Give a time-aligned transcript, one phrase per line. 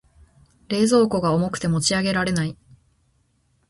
[0.67, 2.57] 冷蔵庫が重くて持ち上げられない。